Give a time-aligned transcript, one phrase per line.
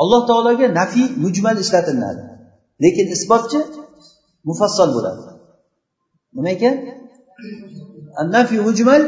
[0.00, 2.22] alloh taologa nafiy mujmal ishlatilinadi
[2.82, 3.60] lekin isbotchi
[4.48, 5.22] mufassal bo'ladi.
[6.36, 6.74] Nima ekan?
[8.36, 9.02] Nafiy mujmal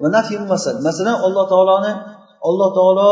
[0.00, 0.74] va nafiy mufassal.
[0.88, 1.92] Masalan alloh taoloni
[2.48, 3.10] alloh taolo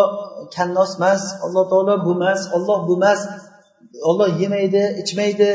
[0.54, 3.20] kannos emas alloh taolo bu emas olloh bu emas
[4.08, 5.50] olloh yemaydi ichmaydi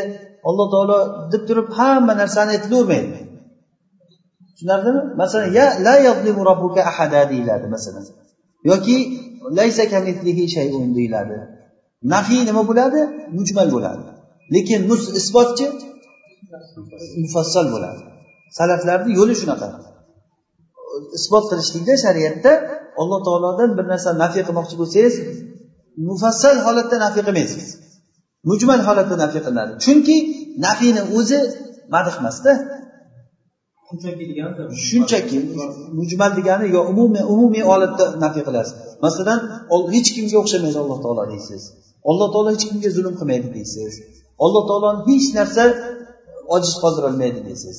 [0.49, 0.97] alloh taolo
[1.31, 3.31] deb turib hamma narsani aytilavermaydi.
[4.55, 5.01] Tushunarlimi?
[5.21, 8.03] Masalan ya la yazlimu robbuka ahada deyiladi masalan.
[8.69, 8.97] Yoki
[9.59, 11.37] laysa kamithlihi shay'un deyiladi.
[12.13, 12.99] Nafiy nima bo'ladi?
[13.37, 14.03] Mujmal bo'ladi.
[14.55, 14.81] Lekin
[15.19, 15.65] isbotchi
[17.23, 18.01] mufassal bo'ladi.
[18.57, 19.67] Salaflarni yo'li shunaqa.
[21.17, 22.51] Isbot qilishlikda shariatda
[23.01, 25.15] alloh taolodan bir narsani nafiy qilmoqchi bo'lsangiz
[26.09, 27.65] mufassal holatda nafiy qilmaysiz.
[28.49, 29.71] Mujmal holatda nafiy qilinadi.
[29.85, 30.17] Chunki
[30.65, 31.39] nafiyni o'zi
[31.93, 32.51] madh emasda.
[34.87, 35.37] Shunchaki
[35.99, 39.38] mujmal degani yo umumiy umumiy holatda nafiy qilasiz masalan
[39.94, 41.62] hech kimga o'xshamaydi alloh taolo deysiz
[42.10, 43.92] alloh taolo hech kimga zulm qilmaydi deysiz
[44.44, 45.64] alloh taoloni hech narsa
[46.54, 47.76] ojiz qoldirolmaydi deysiz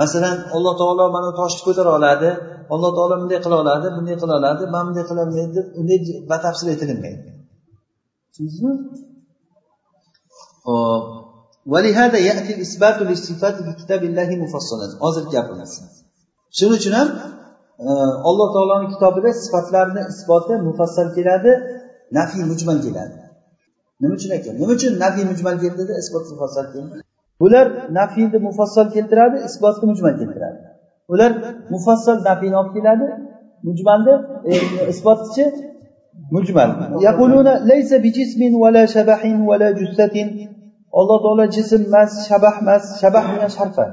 [0.00, 2.30] masalan alloh taolo mana toshni ko'tara oladi
[2.74, 5.98] alloh taolo bunday qila oladi bunday qila oladi man bunday qilolmaydi deb unday
[6.30, 7.28] batafsil aytilinmaydi
[8.34, 8.72] tushundingizmi
[10.68, 11.04] hop
[11.72, 15.72] ولهذا يأتي الإثبات للصفات في كتاب الله مفصلا hozirgi gapimiz
[16.56, 17.08] shuning uchun ham
[18.29, 21.51] alloh taoloni kitobida sifatlarni isboti mufassal keladi
[22.17, 23.17] nafiy mujmal keladi.
[24.01, 24.53] Nima uchun ekan?
[24.61, 26.97] Nima uchun nafiy mujmal keldi isbot mufassal keldi?
[27.41, 30.59] Bular nafiyni mufassal keltiradi isbotni mujmal keltiradi.
[31.13, 31.31] Ular
[31.73, 33.07] mufassal nafiyni olib keladi
[33.67, 34.13] mujmalni
[34.51, 34.53] e,
[34.93, 35.43] isbotchi
[36.35, 36.69] mujmal.
[37.07, 37.53] Yaquluna
[38.05, 38.53] bijismin
[38.95, 39.37] shabahin
[39.79, 40.27] jussatin
[40.99, 43.85] alloh taolo jism emas shabah emas shabah degan sharfa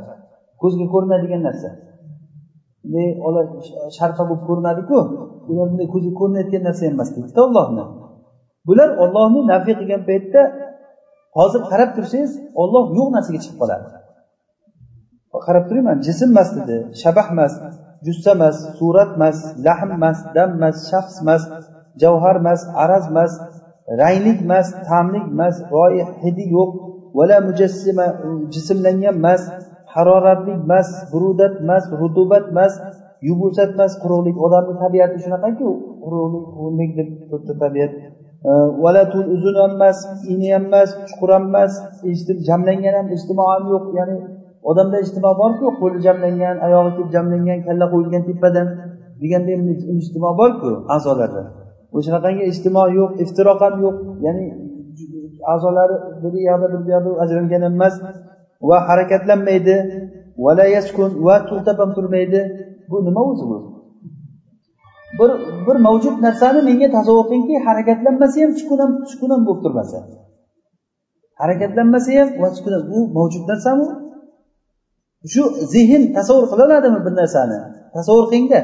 [0.60, 1.68] ko'zga ko'rinadigan narsa.
[3.96, 4.98] Sharpa bo'lib ko'rinadiku.
[5.50, 7.84] Ular bunday ko'zga ko'rinayotgan narsa emas deydida ollohni
[8.68, 10.42] bular ollohni nafiy qilgan paytda
[11.38, 12.32] hozir qarab tursangiz
[12.62, 13.86] olloh yo'q narsaga chiqib qoladi
[15.46, 17.52] qarab turayman jism emas dedi shabah emas
[18.06, 21.42] jussa emas surat emas lahm emas dam emas shaxs emas
[22.02, 23.32] javhar emas araz emas
[24.00, 26.70] ranglik emas ta'mlik emas royi hidi yo'q
[27.18, 28.06] vala mujassima
[28.54, 29.42] jismlangan emas
[29.94, 32.72] haroratlik emas burudat emas rutubat emas
[33.28, 34.36] yubusat emas quruqlik.
[34.46, 35.68] Odamni tabiati shunaqaku
[36.04, 37.92] quruqlik quvlik deb to'rtta tabiat.
[38.82, 39.02] Vala
[39.34, 39.98] uzun ham emas
[40.32, 41.72] ini ham emas chuqur ham emas
[42.10, 43.84] eshitib jamlangan ham ijtimo ham yo'q.
[43.98, 44.16] Ya'ni
[44.70, 48.68] odamda ijtimo borku qo'li jamlangan oyog'i kelib jamlangan kalla qo'yilgan tepadan
[49.22, 49.52] deganda
[50.00, 51.42] ijtimo borku a'zolarda.
[51.96, 53.96] O'shanaqangi ijtimo yo'q iftiroq ham yo'q.
[54.26, 54.46] Ya'ni
[55.52, 57.94] a'zolari bir yoqda bir yoqda ajralgan ham emas
[58.68, 59.76] va harakatlanmaydi
[60.44, 62.40] vala yaskun va to'xtab ham turmaydi.
[62.90, 63.58] Bu nima o'zi bu
[65.18, 65.30] bir
[65.66, 69.98] bir mavjud narsani menga tasavvur qilingki harakatlanmasa ham sukun ham sukun ham bo'lib turmasa.
[71.40, 73.86] Harakatlanmasa ham va sukun bu mavjud narsami
[75.32, 75.42] shu
[75.74, 77.58] zehn tasavvur qila oladimi bir narsani?
[77.96, 78.60] Tasavvur qilingda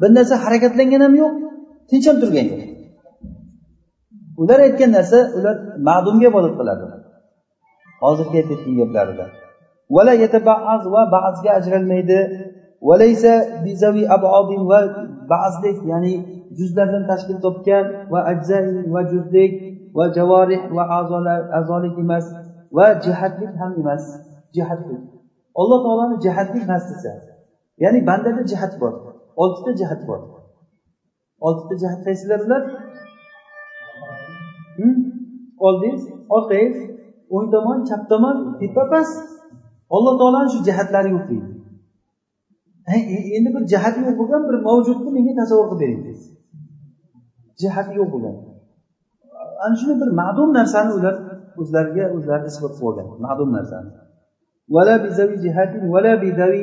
[0.00, 1.32] bir narsa harakatlangan ham yo'q
[1.90, 2.62] tinch ham turgan yo'q
[4.42, 5.56] ular aytgan narsa ular
[5.88, 6.84] ma'dumga ibodat qiladi.
[8.02, 9.24] Hozirgi aytayotgan gaplarida.
[10.94, 12.20] Va ba'zga ajralmaydi.
[12.88, 13.32] Valaysa
[13.64, 14.80] bizavi abodin va
[15.32, 16.14] ba'zlik ya'ni
[16.58, 18.58] juzlardan tashkil topgan va ajza
[18.94, 19.52] va juzlik
[19.96, 22.26] va javorih va a'zolar a'zolik emas
[22.76, 24.04] va jihatlik ham emas.
[24.56, 25.02] Jihatlik.
[25.60, 26.84] Alloh taoloni jihatlik emas
[27.82, 28.94] ya'ni bandada jihat bor
[29.42, 30.20] oltita jihat bor.
[31.46, 32.62] Oltita jihat qaysilar ular
[34.78, 34.94] hm?
[35.66, 36.02] oldingiz
[36.36, 36.78] orqangiz
[37.34, 39.14] o'ng tomon chap tomon tepa past
[39.94, 41.50] alloh taoloni shu jihatlari yo'q deydi.
[42.94, 42.96] E,
[43.36, 46.30] endi bir jihati yo'q bo'lgan bir mavjudni menga tasavvur qilib bering deysiz
[47.60, 48.36] jihati yo'q bo'lgan.
[49.64, 51.14] Ana shuni bir ma'dum narsani ular
[51.60, 53.90] o'zlariga o'zlari isbot qilib olgan ma'dum narsani.
[54.74, 56.62] Vala bizavi jihatin vala bizavi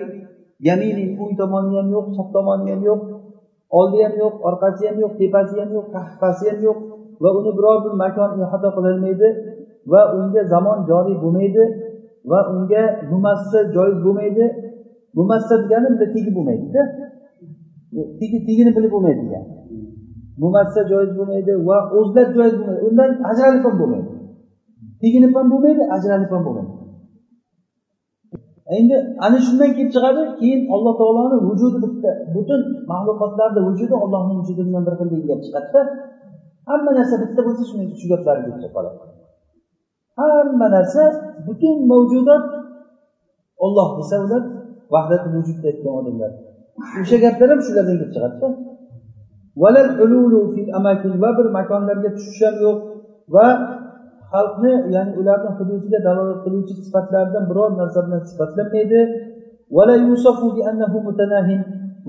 [0.68, 3.02] yaminin o'ng tomoni ham yo'q chap tomoni ham yo'q
[3.80, 6.80] oldi ham yo'q orqasi ham yo'q tepasi ham yo'q qahqasi ham yo'q
[7.24, 9.30] va uni biror bir makon ihota qilolmaydi.
[9.92, 11.64] Va unga zamon joriy bo'lmaydi
[12.32, 14.46] va unga mumassa joiz bo'lmaydi.
[15.18, 16.82] Mumassa degani bizda tegi bo'lmaydida.
[18.20, 19.48] Tegi tegini bilib bo'lmaydi degani
[20.44, 22.82] mumassa joiz bo'lmaydi va o'zlat joiz bo'lmaydi.
[22.90, 24.12] Undan ajralib ham bo'lmaydi.
[25.02, 26.74] Teginib ham bo'lmaydi ajralib ham bo'lmaydi.
[28.78, 28.96] Endi
[29.26, 32.62] ana shundan kelib chiqadi keyin alloh taoloni vujudi bitta butun
[32.92, 35.82] maxluqotlarni vujudi ollohni vujudi bilan bir xil degan gap chiqadida
[36.70, 39.00] hamma narsa bitta bo'lsa shuning shu gaplarni kelib qoladi.
[40.18, 41.04] Hamma narsa
[41.48, 42.46] butun mavjudot
[43.66, 44.44] olloh desa ular
[44.94, 46.32] vahdati vujudda aytgan odamlar
[47.02, 48.48] o'sha gaplar ham shulardan kelib chiqadida
[51.22, 52.78] va bir makonlarga tushish ham yo'q
[53.36, 53.48] va
[54.32, 59.02] xalqni ya'ni ularni hududiga dalolat qiluvchi sifatlaridan biror narsa bilan sifatlanmaydi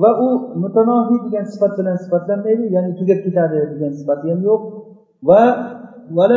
[0.02, 0.28] va u
[0.62, 4.62] mutanohiy degan sifat bilan sifatlanmaydi ya'ni tugab ketadi degan sifati ham yo'q
[5.28, 5.43] va
[6.16, 6.37] vala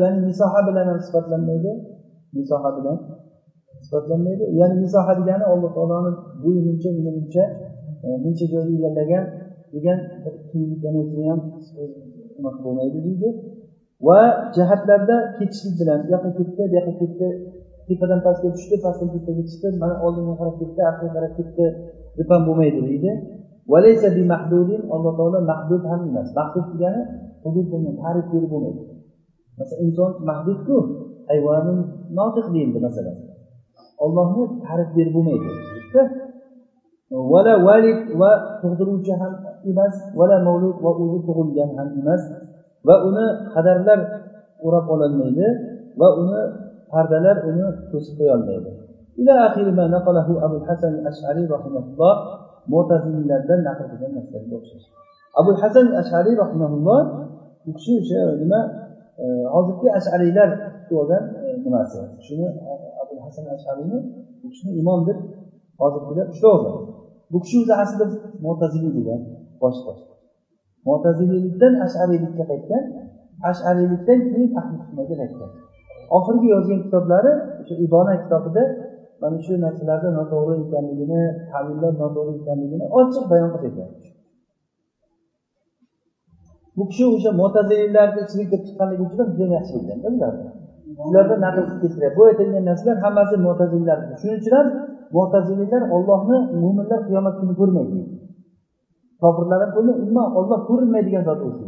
[0.00, 1.72] ya'ni misoha bilan ham sifatlanmaydi.
[2.38, 2.96] Misoha bilan
[3.86, 4.44] sifatlanmaydi.
[4.58, 6.10] Ya'ni misoha degani alloh taoloni
[6.42, 7.44] bo'yi muncha uni muncha
[8.04, 9.24] e, muncha joyni egallagan
[9.74, 9.98] degan
[11.30, 11.40] ham
[12.64, 13.28] bo'lmaydi deydi.
[14.06, 14.20] Va
[14.56, 17.28] jihatlarda ketishlik bilan bu yoqqa ketdi bu yoqqa ketdi
[17.88, 21.64] tepadan pastga tushdi pastdan tepaga chiqdi mana oldinga qarab ketdi orqaga qarab ketdi
[22.18, 23.10] deb ham bo'lmaydi deydi.
[24.94, 26.28] Alloh taolo mahdud ham emas.
[26.38, 27.02] Mahdud degani
[27.46, 28.82] hudud bo'lmaydi tarif yo'li bo'lmaydi.
[29.58, 30.76] Masalan inson mahdudku
[31.30, 31.74] hayvoni
[32.18, 33.16] notiq deyildi masalan.
[34.04, 35.48] Ollohni ta'rif berib bo'lmaydi.
[37.32, 38.30] Vala valid va
[38.62, 39.32] tug'diruvchi ham
[39.70, 42.22] emas vala mavlud va o'zi tug'ilgan ham emas
[42.86, 43.98] va uni qadarlar
[44.66, 45.46] o'rab ololmaydi
[46.00, 46.40] va uni
[46.92, 48.70] pardalar uni to'sib qo'yolmaydi.
[50.46, 52.16] Abu hasan ashariy rahimulloh
[52.72, 54.86] mo'tazillardan naql qilgan narsalarga o'xshash.
[55.40, 57.00] Abu hasan ashariy rahimulloh
[57.68, 58.60] u kishi o'sha nima
[59.22, 59.24] e,
[59.54, 60.50] hozirgi ashariylar
[61.00, 61.24] olgan
[61.64, 62.72] nimasi shuni e,
[63.02, 63.98] abul hasan ashariyni
[64.44, 65.18] u kishini imom deb
[65.80, 66.62] hozirgilar ushlab
[67.32, 68.06] bu kishi o'zi aslida
[68.44, 69.20] mo'taziliy degan
[69.62, 69.80] bosh
[70.88, 72.82] mo'taziliylikdan ashariylikka qaytgan
[73.50, 75.50] ashariylikdan keyin ahli sunnaga qaytgan.
[76.16, 78.62] Oxirgi yozgan kitoblari o'sha ibona kitobida
[79.22, 81.20] mana shu narsalarda noto'g'ri ekanligini
[81.52, 83.74] tavillar noto'g'ri ekanligini ochiq bayon qilib
[86.76, 90.48] bu kishi o'sha mo'taziliylarni ichiga kirib chiqqanligi uchun juda yaxshi bilganda ularni
[91.08, 93.98] ulardan naql qilib keltiryapti bu aytilgan narsalar hammasi mo'tazillar.
[94.20, 94.68] Shuning uchun ham
[95.16, 97.98] mo'taziliylar ollohni mo'minlar qiyomat kuni ko'rmaydi.
[99.22, 100.00] Kofirlar ham ko'rmaydi.
[100.04, 101.66] Umuman olloh ko'rinmaydigan zot o'zi.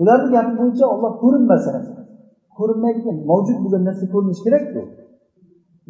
[0.00, 1.74] Ularni gapi bo'yicha olloh ko'rinmasa
[2.58, 4.80] ko'rinmaydigan mavjud bo'lgan narsa ko'rinishi kerakku.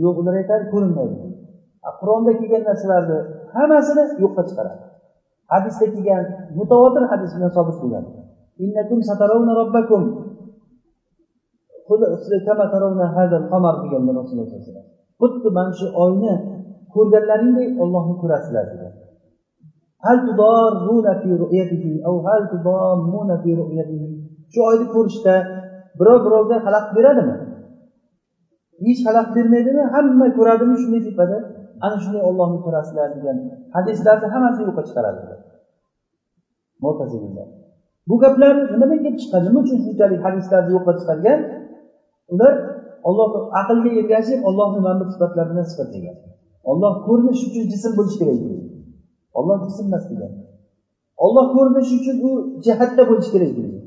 [0.05, 1.17] Yo'q ular aytadi ko'rinmaydi.
[2.01, 3.19] Qur'onda kelgan narsalarni
[3.55, 4.90] hammasini yo'qqa chiqaradi.
[5.53, 6.25] Hadisda kelgan
[6.59, 8.05] mutavotir hadis bilan sobit bo'lgan
[13.85, 16.33] deganlar rasululloh sallallohu xuddi mana shu oyni
[16.95, 18.93] ko'rganlaringdek ollohni ko'rasizlar degan.
[24.53, 25.35] Shu oyni ko'rishda
[25.99, 27.37] birov birovga xalaqit beradimi?
[28.85, 29.83] Hech xalaqit bermaydimi?
[29.95, 31.37] Hamma ko'radimi shunday tepada
[31.85, 33.37] ana shunday ollohni ko'rasizlar degan
[33.77, 35.21] hadislarni hammasini yo'qqa chiqaradi.
[38.09, 39.41] Bu gaplar nimadan kelib chiqqan?
[39.47, 41.41] Nima uchun shunchalik hadislarni yo'qqa chiqargan?
[42.33, 42.55] Ular
[43.09, 43.29] olloh
[43.61, 46.17] aqlga ergashib ollohni mana bu sifatlar bilan sifatlagan
[46.71, 48.67] olloh ko'rinish uchun jism bo'lishi kerak deydi
[49.39, 50.33] olloh jism emas degan.
[51.25, 52.31] Olloh ko'rinish uchun u
[52.65, 53.79] jihatda bo'lishi kerak deydi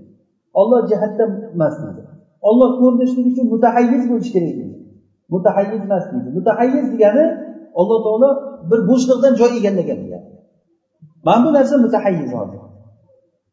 [0.60, 1.24] olloh jihatda
[1.56, 2.02] emas deydi
[2.50, 4.78] olloh ko'rinishlik uchun mutahayyiz bo'lishi kerak deydi
[5.34, 6.30] mutahayyiz emas deydi.
[6.38, 7.26] Mutahayyiz degani
[7.80, 8.30] alloh taolo
[8.70, 10.30] bir bo'shliqdan joy egallagan degani
[11.28, 12.62] mana bu narsa mutahayyiz hozir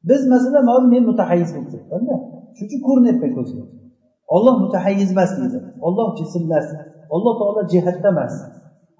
[0.08, 2.16] biz masalan hozir men mutahayyiz bo'lib ketdimda
[2.56, 3.62] shuning uchun ko'rinyapman ko'zga.
[4.34, 5.58] Olloh mutahayyiz emas deydi.
[5.86, 6.66] Olloh jismlas
[7.14, 8.34] alloh taolo jihatda emas.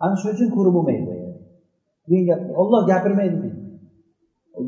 [0.05, 1.13] Ana shuning uchun ko'rib bo'lmaydi.
[2.11, 3.61] Degan gap olloh gapirmaydi deydi.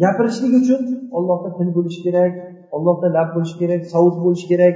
[0.03, 0.81] Gapirishlik uchun
[1.17, 2.33] ollohda til bo'lishi kerak
[2.77, 4.75] ollohda lab bo'lishi kerak savut bo'lishi kerak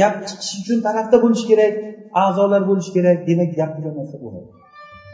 [0.00, 1.72] gap chiqishi uchun tarafda bo'lishi kerak
[2.22, 3.18] a'zolar bo'lishi kerak.
[3.28, 4.57] Demak gap degan narsa bo'ladi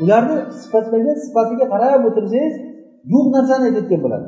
[0.02, 2.54] ularni sifatlagan sifatiga qarab o'tirsangiz
[3.12, 4.26] yo'q narsani aytayotgan bo'ladi.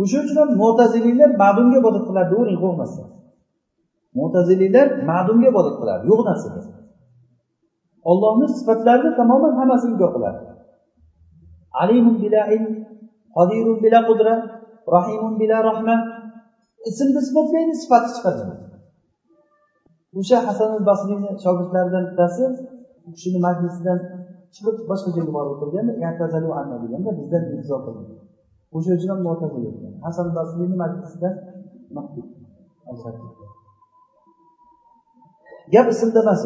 [0.00, 3.08] O'shaning uchun ham mo'taziliylar ma'dumga ibodat qiladi deyavering qo'rqmasdan
[4.18, 6.60] mo'taziliylar ma'dumga ibodat qiladi yo'q narsaga
[8.10, 10.40] ollohni sifatlarini tamoman hammasini inkor qiladi.
[11.82, 12.72] Alimun bila ilm
[13.36, 14.34] qodirun bila qudra
[14.96, 15.96] rahimun bila rahma.
[16.90, 18.42] Ismni isbotlaydi sifatni chiqadi.
[20.18, 22.44] O'sha hasan al basriyni shogirdlaridan bittasi
[23.06, 23.98] u kishini majlisidan
[24.54, 25.92] chiqib boshqa joyga borib o'tirganda
[26.84, 28.06] deganda bizdan iltizo qilgan.
[28.76, 31.28] O'sha uchun ham mo'tazil etgan hasan basriyni majlisida
[35.72, 36.42] gap ismda emas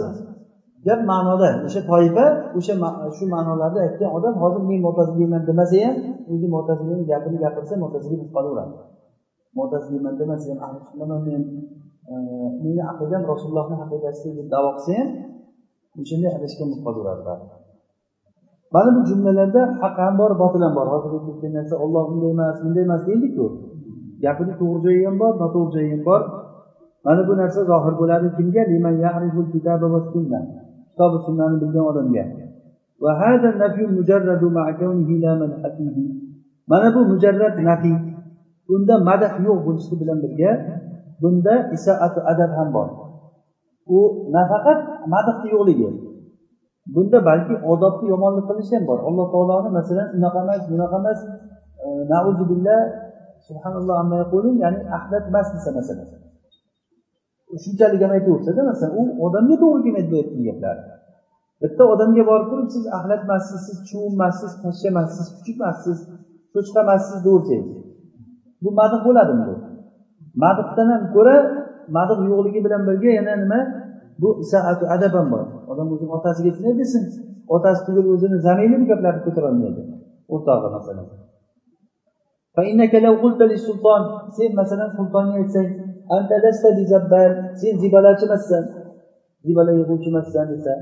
[0.86, 1.50] gap ma'noda.
[1.66, 2.26] O'sha toifa
[2.58, 2.74] o'sha
[3.16, 5.96] shu ma'nolarda aytgan odam hozir men mo'taziliyman demasa ham
[6.32, 8.76] o'zi mo'taziliyni gapini gapirsa mo'tazili bo'lib qolaveradi.
[9.58, 11.42] Mo'taziliyman demasa ham ahli sunnaman men
[12.10, 12.14] e,
[12.64, 15.08] meni aqidam rasulullohni aqidasi deb davo qilsa ham
[16.00, 17.61] o'shanday adashgan bo'lib qolaveradi
[18.74, 20.86] mana bu jumlalarda haq ham bor botil ham bor.
[20.92, 23.44] Hozir aytayotgan narsa olloh bunday emas bunday emas deydiku
[24.24, 26.20] gapini to'g'ri joyi ham bor noto'g'ri joyi ham bor.
[27.04, 28.62] Mana bu narsa zohir bo'ladi kimga?
[30.90, 32.24] Kitobi sunnani bilgan odamga.
[36.70, 37.96] Mana bu mujarrad nafiy
[38.74, 40.50] unda madah yo'q bo'lishi bilan birga
[41.22, 42.88] bunda isaatu adab ham bor.
[43.96, 43.98] U
[44.36, 44.78] nafaqat
[45.12, 45.88] madhni yo'qligi.
[46.94, 48.98] Bunda balki odobni yomonlik qilish ham bor.
[49.08, 51.18] Alloh taoloni masalan unaqa emas bunaqa emas
[51.84, 52.80] e, nauzubillah
[53.46, 56.06] subhanalloh amma yaqulun ya'ni axlat emas desa masalan.
[57.64, 60.76] Shunchalik ham aytaversada masalan u odamga to'g'ri kelmaydi bu aytgan gaplar.
[61.62, 65.98] Bitta odamga borib turib siz axlat emassiz siz chuvunmassiz pashsha emassiz kuchuk emassiz
[66.52, 67.82] cho'chqa emassiz deyaversangiz
[68.62, 69.54] bu madh bo'ladimi bu?
[70.42, 71.36] Madhdan ham ko'ra
[71.96, 73.60] madh yo'qligi bilan birga yana nima?
[74.22, 77.02] Bu saatu adab ham bor odam o'zini otasiga shunday desin
[77.56, 79.82] otasi tugul o'zini zaminli bu gaplarni ko'tarolmaydi
[80.34, 81.06] o'rtog'i masalan
[84.36, 85.68] sen masalan sultonga aytsang
[87.60, 88.64] sen zibalachi emassan
[89.46, 90.72] zibala yig'uvchi emassan desa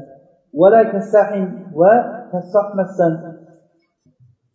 [1.81, 1.93] va
[2.33, 3.13] kassoh emassan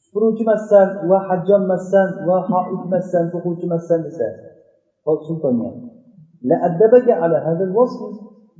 [0.04, 4.28] supuruvchi emassan va hajjon emassan va hoid emassan to'quvchi emassan desa
[5.28, 5.70] sultonga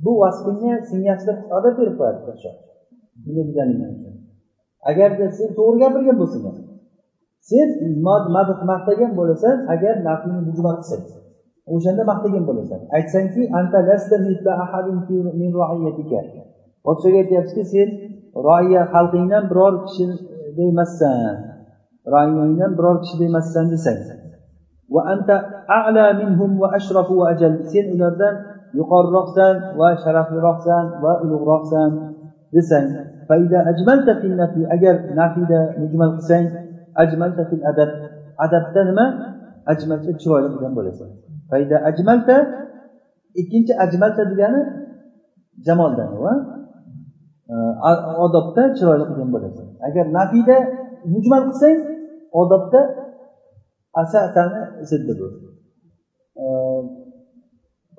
[0.04, 2.54] bu vasfingni sen yaxshilab odab berib qo'yadi podshoh
[3.24, 3.92] bunday deganingdan
[4.90, 6.44] agarda sen to'g'ri gapirgan bo'lsang
[7.50, 7.68] sen
[8.72, 11.04] maqtagan bo'lasan agar naflni bujma qilsang
[11.74, 12.80] o'shanda maqtagan bo'lasan.
[12.96, 13.42] Aytsangki
[16.86, 17.88] podshoga aytyaptiki sen
[18.46, 20.04] roiya xalqingdan biror kishi
[20.70, 21.36] emassan
[22.12, 24.00] roiyangdan biror kishi emassan desang.
[27.72, 28.34] Sen ulardan
[28.78, 31.90] yuqoriroqsan va sharafliroqsan va ulug'roqsan
[32.54, 32.88] desang
[34.74, 36.46] agar nafiyda mujmal qilsang
[37.02, 37.90] ajmalta fil adab
[38.44, 39.06] adabda nima?
[39.72, 41.08] Ajmalta chiroyli qilgan bo'lasan.
[41.50, 42.36] Fayda ajmalta
[43.40, 44.60] ikkinchi ajmalta degani
[45.66, 46.10] jamoldan
[48.24, 49.66] odobda chiroyli qilgan bo'lasan.
[49.88, 50.56] Agar nafiyda
[51.14, 51.76] mujmal qilsang
[52.40, 52.80] odobda
[54.02, 55.26] asatani ziddi bu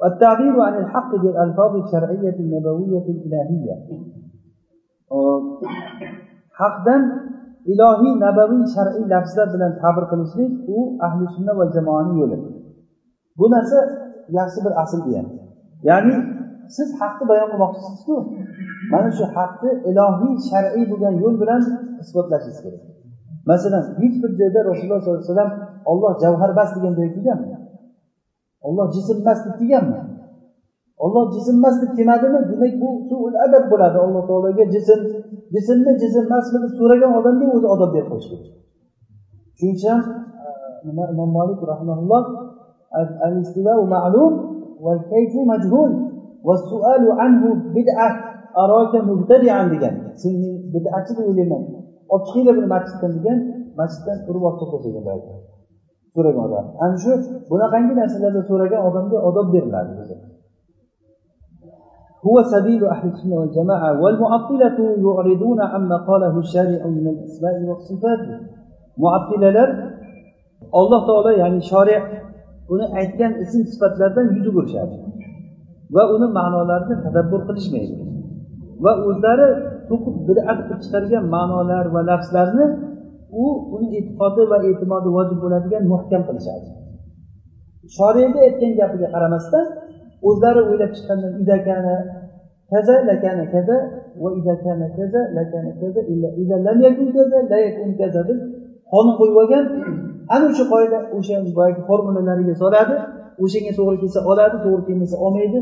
[0.05, 3.77] التعبير عن الحق بالألفاظ الشرعية النبوية الإلهية
[6.61, 7.03] haqdan
[7.73, 12.39] ilohiy nabaviy shar'iy lafzlar bilan ta'bir qilishlik u ahli sunna va jamoani yo'li
[13.39, 13.79] bu narsa
[14.39, 15.29] yaxshi bir asl bu ham
[15.89, 16.17] ya'ni
[16.77, 18.15] siz haqni bayon qilmoqchisizku
[18.93, 21.63] mana shu haqni ilohiy shar'iy bo'lgan yo'l bilan
[22.03, 22.83] isbotlashingiz kerak
[23.51, 25.53] masalan hech bir joyda rasululloh sollallohu alayhi vasallam
[25.93, 27.49] olloh javharbas degan joyga kelganmi
[28.66, 30.00] olloh jismmas deb deganmi?
[31.04, 32.40] Olloh jismmas deb demadimi?
[32.50, 33.98] Demak bu suul adab bo'ladi.
[34.06, 35.00] Alloh taologa jism
[35.54, 38.50] jismmi jism emasmi deb so'ragan odamga o'zi odob berib qo'yish kerak.
[39.58, 40.02] Shuning uchun ham
[40.44, 40.46] e,
[40.88, 44.34] nima imom molik rahmaullohdegan ma'lum
[44.86, 45.92] val kayfu majhul
[46.48, 46.54] va
[47.26, 48.14] anhu bid'ah
[49.12, 49.94] mubtadi'an degan.
[50.74, 51.64] Bid'atchi deb o'ylayman
[52.14, 53.38] olib chiqinglar buni masjiddan degan
[53.80, 55.04] masjiddan urib olib tashlagan
[56.17, 57.13] so'ragan odam ana shu
[57.51, 59.95] bunaqangi narsalarda so'ragan odamga odob beriladi
[62.29, 68.23] هو سبيل أهل السنة والجماعة والمعطلة يعرضون عما قاله الشارع من الأسماء والصفات
[69.03, 69.57] معطلة
[70.71, 72.01] alloh taolo ya'ni shoriy
[72.73, 74.97] uni aytgan ism sifatlardan yuz o'girishadi
[75.95, 77.95] va uni ma'nolarini tadabbur qilishmaydi
[78.85, 79.49] va o'zlari
[79.89, 82.67] to'qib bidat qilib chiqargan ma'nolar va lafzlarni
[83.44, 86.68] u uni e'tiqodi va e'timodi vojib bo'ladigan muhkam qilishadi.
[87.98, 89.66] Shoriyni aytgan gapiga qaramasdan
[90.28, 91.96] o'zlari o'ylab chiqqandan idakani
[92.72, 93.78] kaza lakana kaza
[94.22, 96.02] va idakana kaza lakana kaza
[96.42, 98.40] illa lam yakun kaza la yakun kaza deb
[98.92, 99.66] qonun qo'yib olgan.
[100.34, 102.96] Ana o'sha qoida o'sha boyagi formulalariga soladi.
[103.44, 105.60] O'shanga to'g'ri kelsa oladi to'g'ri kelmasa olmaydi.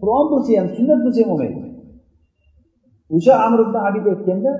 [0.00, 1.60] Qur'on bo'lsa ham sunnat bo'lsa ham olmaydi.
[3.16, 4.52] O'sha amr ibn abid aytganda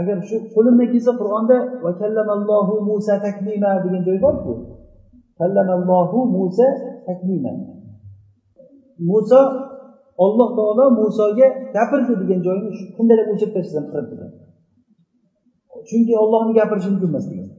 [0.00, 4.52] agar shu qo'limdan kelsa qur'onda va kallamallohu musa taklima degan joy borku.
[5.38, 6.66] Kallamallohu musa
[7.06, 7.52] taklima
[9.10, 9.40] muso
[10.24, 11.46] olloh taolo musoga
[11.76, 14.32] gapirdi degan joyni qandaylar o'chirib tashlasam qirib
[15.88, 17.50] chunki ollohni gapirishi mumkin emas degan.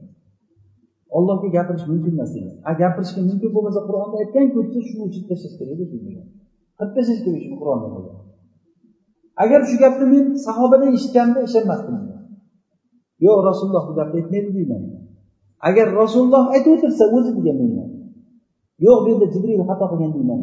[1.18, 2.54] Ollohga gapirish mumkin emas degan.
[2.68, 5.92] A gapirishga mumkin bo'lmasa qur'onda aytganku desa shuni o'chirib tashlash kerak degan
[6.78, 7.86] qirib tashlash kerak shuni qur'onda
[9.44, 11.96] agar shu gapni men sahobadan eshitganimda ishonmasdim
[13.24, 14.82] yo'q rasululloh bu gapni aytmaydi deyman
[15.68, 17.88] agar rasululloh aytib o'tirsa o'zi degan deyman
[18.86, 20.40] yo'q bu yerda jibril xato qilgan deyman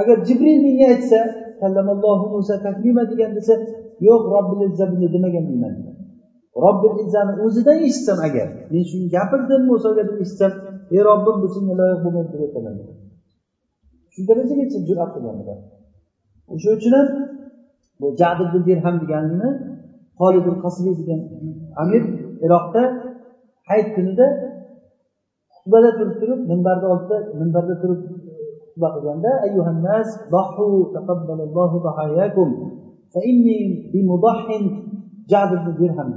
[0.00, 1.18] agar jibril menga aytsa
[1.60, 3.54] kallamallohu musa taklima degan desa
[4.06, 5.74] yo'q robbil izza bunday demagan deyman
[6.62, 10.52] robbil izzani o'zidan eshitsam agar men shuni gapirdim musoga deb eshitsam
[10.94, 12.74] ey robbim bu senga loyiq bo'lmaydi deb aytaman.
[14.12, 15.58] Shu darajagacha jur'at qilganlar.
[16.52, 17.08] O'sha uchun ham
[18.00, 19.48] bu jad dirham deganini
[20.18, 21.20] xolidul qasbiy degan
[21.82, 22.02] amir
[22.44, 22.82] iroqda
[23.68, 24.26] hayit kunida
[25.54, 28.00] xutbada turib turib minbarni oldida minbarda turib
[28.74, 32.48] xutba qilganda ayyuhannas ضحوا تقبل الله ضحاياكم
[33.14, 33.58] فإني
[33.92, 34.44] بمضح
[35.30, 36.08] جعد بن درهم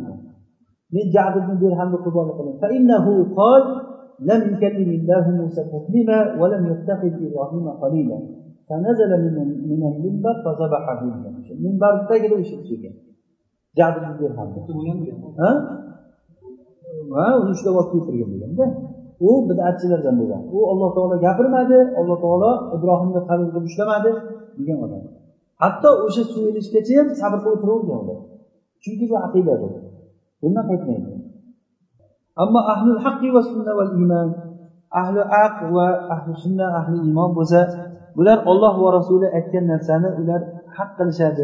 [0.96, 3.06] من جعد بن درهم قربان فإنه
[3.40, 3.64] قال
[4.20, 8.20] لم يكلم الله موسى تكليما ولم يتخذ إبراهيم قليلا
[8.70, 9.36] فنزل من
[9.70, 11.02] من المنبر فذبحه
[11.52, 12.52] المنبر تجد وش
[14.00, 14.50] ibn dirham
[15.42, 15.52] ha?
[17.42, 18.66] Uni ushlab olib keltirgan deganda
[19.28, 20.42] u bidatchilardan bo'lgan.
[20.56, 24.12] U alloh taolo gapirmadi alloh taolo ibrohimni qabul qilib ushlamadi
[24.58, 25.04] degan odam.
[25.64, 28.20] Hatto o'sha so'yilishgacha ham sabr qilib o'tiravergan ular
[28.84, 29.72] chunki bu aqidadir
[30.42, 31.10] bundan qaytmaydi.
[32.44, 34.30] Ammo ahlul haqqi va sunna val iymon
[35.02, 37.62] ahli aq va ahli sunna ahli iymon bo'lsa
[38.18, 40.42] bular olloh va rasuli aytgan narsani ular
[40.78, 41.44] haq qilishadi.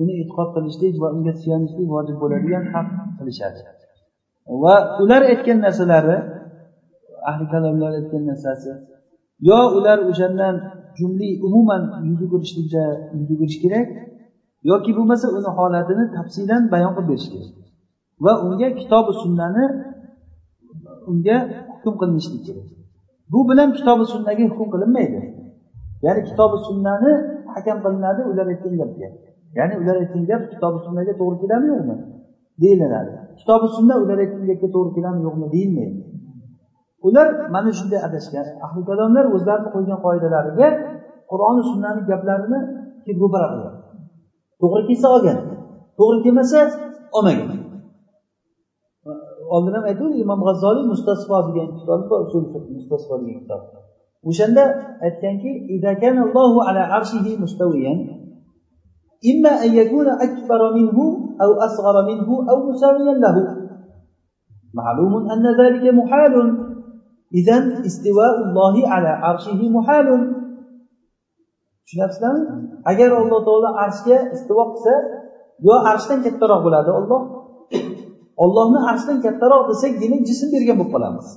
[0.00, 3.60] Uni e'tiqod qilishlik va unga suyanishlik vojib bo'ladigan haq qilishadi.
[4.62, 6.16] Va ular aytgan narsalari
[7.30, 8.70] ahli kalomlar aytgan narsasi
[9.48, 10.54] yo ular o'shandan
[10.98, 12.84] jumli umuman yuz o'girishlikda
[13.18, 13.88] yuz o'girish kerak
[14.70, 17.52] yoki bo'lmasa uni holatini tafsilan bayon qilib berish kerak.
[18.24, 19.64] Va unga kitobi sunnani
[21.10, 21.36] unga
[21.70, 22.68] hukm qilinishlik kerak.
[23.32, 25.20] Bu bilan kitobi sunnaga hukm qilinmaydi.
[26.04, 27.10] Ya'ni kitobi sunnani
[27.54, 29.08] hakam qilinadi ular aytgan gapga
[29.58, 31.96] ya'ni ular aytgan gap kitobi sunnaga to'g'ri keladimi yo'qmi
[32.62, 33.12] deyiladi.
[33.40, 35.98] Kitobi sunna ular aytgan gapga to'g'ri keladimi yo'qmi deyilmaydi.
[37.06, 38.46] Ular mana shunday adashgan.
[38.66, 40.68] Ahli kalomlar o'zlarini qo'ygan qoidalariga
[41.30, 42.58] qur'oni sunnani gaplarini
[43.04, 43.74] kelib ro'para qilgan
[44.60, 45.38] to'g'ri kelsa olgan
[45.98, 46.60] to'g'ri kelmasa
[47.16, 47.50] olmagan.
[49.54, 52.20] Oldin ham aytgandik imom g'azzoliy mustasfo degan kitobi bor
[52.76, 53.62] mustasfo degan kitob.
[54.29, 54.63] o'shanda
[55.05, 55.51] aytganki
[59.25, 60.97] إما أن يكون أكبر منه
[61.41, 63.35] أو أصغر منه أو مساويا له
[64.73, 66.33] معلوم أن ذلك محال
[67.33, 70.37] إذا استواء الله على عرشه محال
[71.87, 74.93] tushunyapsizlarmi agar alloh taolo arshga istivo qilsa
[75.67, 77.21] yo arshdan kattaroq bo'ladi olloh
[78.43, 81.27] ollohni arshdan kattaroq desak demak jism bergan bo'lib qolamiz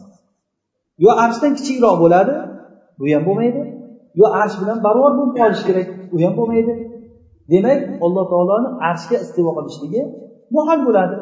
[1.05, 2.35] yo arshdan kichikroq bo'ladi
[3.00, 3.62] bu ham bo'lmaydi.
[4.20, 5.88] Yo arsh bilan barobar bo'lib qolishi kerak.
[6.14, 6.74] U ham bo'lmaydi.
[7.52, 10.02] Demak alloh taoloni arshga istivo qilishligi
[10.56, 11.18] muhal bo'ladi.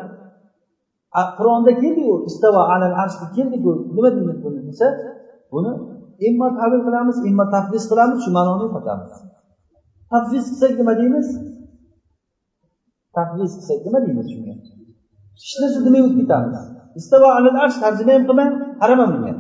[1.37, 3.71] Qur'onda keldiku istavo alal arsh deb keldiku.
[3.95, 4.87] Nima deymiz buni desa
[5.53, 5.71] buni
[6.27, 9.13] immo tavil qilamiz immo tafviz qilamiz shu ma'noni yo'qotamiz.
[10.11, 11.27] Tafviz qilsak nima deymiz?
[13.17, 14.53] Tafviz qilsak nima deymiz shunga?
[15.41, 16.63] Hech narsa demay o'tib ketamiz
[16.99, 18.49] istavo alal arsh tarjima ham qilmay
[18.81, 19.33] qaramam bunga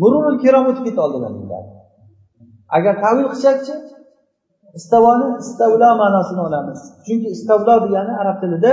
[0.00, 1.70] mururul kirom o'tib ketdi oldidan deyiladi
[2.76, 3.74] agar tavil qilsakchi
[4.78, 6.80] istavoni istavlo ma'nosini olamiz.
[7.06, 8.72] Chunki istavlo degani arab tilida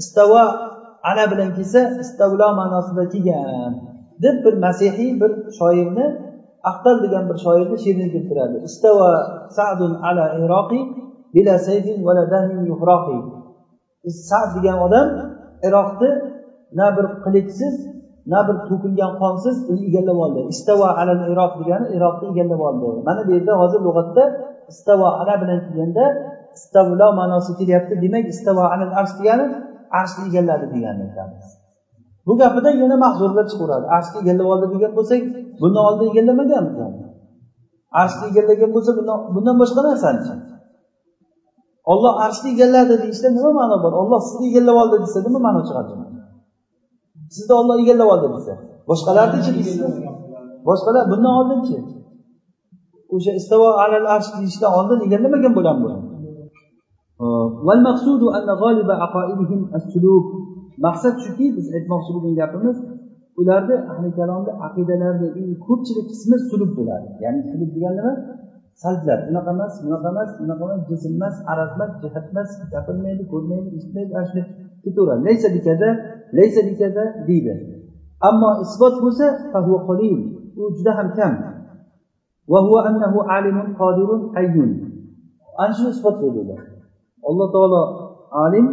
[0.00, 0.42] istavo
[1.10, 3.72] ana bilan kelsa istavlo ma'nosida kelgan
[4.24, 6.06] deb bir masihiy bir shoirni
[6.70, 9.10] ahtal degan bir shoirni she'rini keltiradi istava
[9.58, 10.80] sadun ala iroqi
[11.34, 13.18] bila saydin vala dahmin yuhroqi
[14.28, 15.08] sad degan odam
[15.68, 16.10] iroqni
[16.78, 17.74] na bir qilichsiz
[18.32, 20.40] na bir to'kilgan qonsiz uni egallab oldi.
[20.54, 22.86] Istavo alal iroq degani iroqni egallab oldi.
[23.08, 24.24] Mana bu yerda hozir lug'atda
[24.72, 26.04] istavo ala bilan kelganda
[26.56, 27.94] istavlo ma'nosi kelyapti.
[28.04, 29.46] Demak istavo alal arsh degani
[29.98, 31.46] arshni egalladi deganni aytamiz
[32.26, 35.20] bu gapidan yana mahzurlar chiqaveradi arshni egallab oldi degan bo'lsak
[35.60, 36.64] bundan oldin egallamagan
[38.02, 38.90] arshni egallagan bo'lsa
[39.34, 40.22] bundan boshqa narsani
[41.92, 43.92] olloh arshni egalladi deyishda nima ma'no bor?
[44.02, 45.92] Olloh sizni egallab oldi desa nima ma'no chiqadi?
[47.34, 48.52] sizni olloh egallab oldi desa.
[48.90, 49.92] Boshqalarnichi deysizlar
[50.68, 51.76] boshqalar bundan oldinchi.
[53.14, 55.88] O'sha istavo alal arsh deyishdan oldin egallamagan bo'lan bu
[60.86, 62.76] maqsad shuki biz aytmoqchi bo'lgan gapimiz
[63.40, 67.06] ularni ahli kalomni aqidalarini ko'pchilik qismi sulub bo'ladi.
[67.24, 68.12] Ya'ni sulub degani nima?
[68.82, 73.68] Salblar unaqa emas bunaqa emas bunaqa emas jism emas arab emas jihat emas gapirmaydi ko'rmaydi
[73.76, 74.46] eshitmaydi ana shunday
[74.84, 75.90] ketaveradi
[76.36, 77.54] laysa bikada deydi.
[78.28, 79.26] Ammo isbot bo'lsa
[80.60, 81.34] u juda ham kam.
[85.62, 86.54] Ana shuni isbotlaydi
[87.28, 87.82] alloh taolo
[88.44, 88.66] alim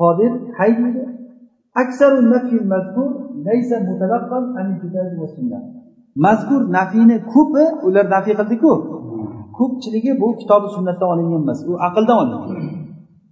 [0.00, 0.70] qodir hay.
[0.80, 1.02] Deydi
[6.24, 8.72] mazkur nafiyni ko'pi ular nafiy qildiku.
[9.58, 12.50] Ko'pchiligi bu kitobi sunnatdan olingan emas u aqldan olingan.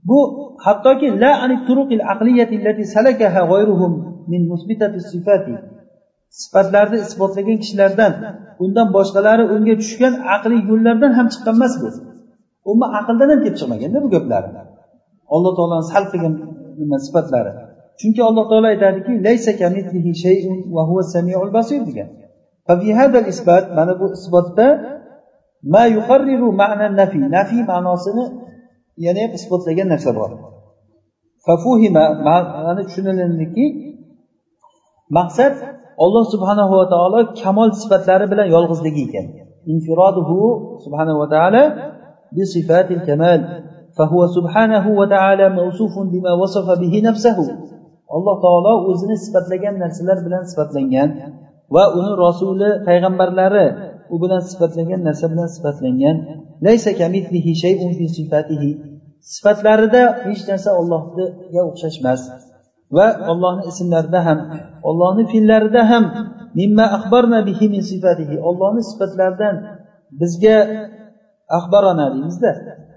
[0.08, 0.18] Bu
[0.64, 3.92] hattoki la ani turuqil aqliyati allati salakaha ghayruhum
[4.30, 5.54] min musbitati sifati.
[6.40, 8.12] Sifatlarni isbotlagan kishilardan
[8.64, 11.88] undan boshqalari unga tushgan aqliy yo'llardan ham chiqqan emas bu.
[12.70, 14.42] Umuman aqldan ham kelib chiqmaganda bu gaplar.
[15.34, 16.34] Alloh taoloni sal qilgan
[16.80, 17.52] nima sifatlari.
[18.00, 22.08] Chunki alloh taolo aytadiki laysa kamitlihi shay'un va huwa samiul basir degan.
[23.32, 24.66] Isbot mana bu isbotda
[25.74, 27.18] ma yuqarriru ma'na nafi.
[27.36, 28.24] Nafi ma'nosini
[29.06, 30.30] yana isbotlagan narsa bor.
[31.45, 33.65] fafuhima mana tushunilindiki
[35.17, 35.53] maqsad
[36.03, 39.25] olloh subhanahu va taolo kamol sifatlari bilan yolg'izligi ekan
[39.73, 40.37] infiroduhu
[40.83, 41.63] subhanahu va taolo
[42.35, 43.63] بصفات الكمال
[43.97, 47.37] فهو سبحانه وتعالى موصوف بما وصف به نفسه
[48.15, 51.09] alloh taolo o'zini sifatlagan narsalar bilan sifatlangan
[51.75, 53.67] va uni rasuli payg'ambarlari
[54.13, 56.15] u bilan sifatlangan narsa bilan sifatlangan
[59.34, 61.26] Sifatlarida hech narsa ollohga
[61.70, 62.22] o'xshash emas
[62.96, 64.38] va ollohni ismlarida ham
[64.88, 66.04] ollohni fe'llarida ham
[68.50, 69.54] ollohni sifatlaridan
[70.20, 70.58] bizga
[71.58, 72.50] axbarona deymizda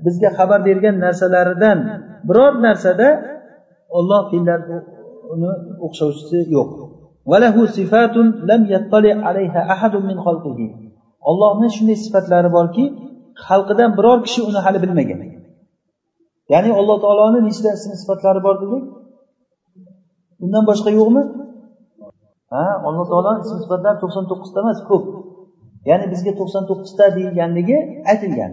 [0.05, 1.77] bizga xabar bergan narsalaridan
[2.27, 3.07] biror narsada
[3.97, 4.79] olloh fe'llarini
[5.85, 6.69] o'xshovchisi yo'q.
[11.29, 12.85] Ollohni shunday sifatlari borki
[13.47, 15.19] xalqidan biror kishi uni hali bilmagan.
[16.53, 18.83] Ya'ni alloh taoloni nechta ism sifatlari bor dedik.
[20.43, 21.23] Undan boshqa yo'qmi?
[22.53, 25.05] Ha alloh taoloni ism sifatlari to'qson to'qqizta emas ko'p.
[25.89, 27.77] Ya'ni bizga to'qson to'qqizta deyilganligi
[28.11, 28.51] aytilgan.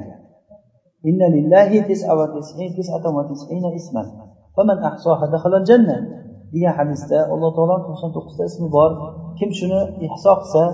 [6.53, 8.91] Degan hadisda alloh taolo to'qson to'qqizta ismi bor.
[9.39, 10.65] Kim shuni ihso qilsa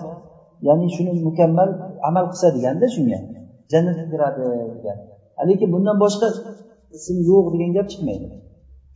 [0.67, 1.71] ya'ni shuni mukammal
[2.09, 3.19] amal qilsa deganda shunga.
[3.73, 4.45] Jannatga kiradi
[4.77, 4.99] degan.
[5.49, 6.29] Lekin bundan boshqa
[6.98, 8.28] ism yo'q degan gap chiqmaydi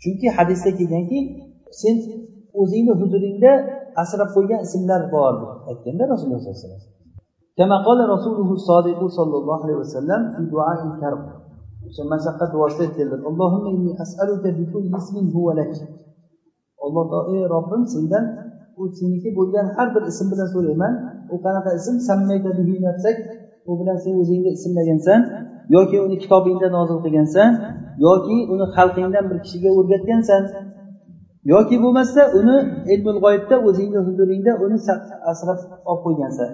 [0.01, 1.19] chunki hadisda kelganki
[1.81, 1.95] sen
[2.61, 3.51] o'zingni huzuringda
[4.01, 6.95] asrab qo'ygan ismlar bor deb aytganda rasululloh sollallohu alayhi vasallam
[7.59, 11.21] كما قال رسوله الصادق صلى الله عليه وسلم في دعاء الكرب
[11.87, 15.71] o'sha mashaqqat duosida aytganlar allohimma inni as'aluka bi kulli ismin huwa lak
[16.85, 18.25] alloh taolo ey robbim sendan
[18.79, 20.93] u seniki bo'lgan har bir ism bilan so'rayman
[21.33, 21.95] u qanaqa ism
[23.69, 25.19] u bilan sen o'zingni ismlagansan
[25.76, 27.50] Yoki uni kitobingda nozil qilgansan
[28.06, 30.42] yoki uni xalqingdan bir kishiga o'rgatgansan
[31.52, 32.56] yoki bo'lmasa uni
[32.94, 34.76] ilmul g'oyibda o'zingni huzuringda uni
[35.32, 35.58] asrab
[35.90, 36.48] olib qo'ygansan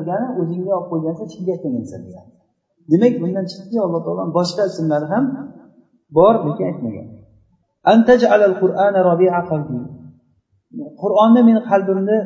[0.00, 2.30] degani o'zingga olib qo'ygansan hech kimga aytmagansan degani
[2.90, 5.24] demak bundan chiqdiki alloh taoloni boshqa ismlari ham
[6.16, 7.06] bor lekin aytmagan.
[11.02, 12.18] Qur'onni meni qalbimni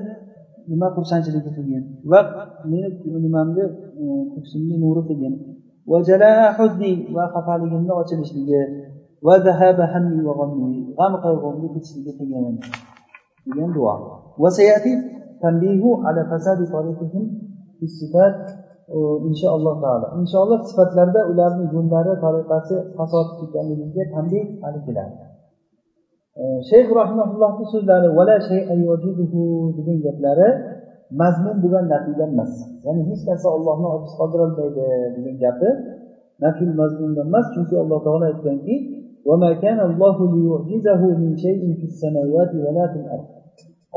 [0.70, 2.20] nima xursandchiligi qilgin va
[2.72, 2.88] meni
[3.26, 3.64] nimamni
[4.02, 5.34] e, ko'ksimni nuri qilgin.
[5.90, 8.62] va xafaligimni ochilishligi
[9.26, 9.34] va
[10.98, 12.54] g'am qayg'umni ketishligi qilgan
[13.46, 13.94] degan duo.
[19.28, 20.06] Inshaalloh taolo.
[20.20, 25.16] Inshaalloh sifatlarda ularni yo'llari tariqasi fasod ekanligiga tanbeh hali keladi.
[26.68, 28.36] Shayx rahimaullohni so'zlari vala
[29.76, 30.48] degan gaplari
[31.20, 32.52] mazmun bo'lgan natija emas.
[32.84, 34.84] Ya'ni hech narsa ollohni olib qoldirolmaydi
[35.16, 35.68] degan gapi
[36.42, 38.74] nafil mazmundan emas chunki alloh taolo aytganki